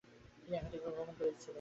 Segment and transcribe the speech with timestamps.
[0.37, 1.49] তিনি একাধিকবার ভ্রমণ করেছিলেন।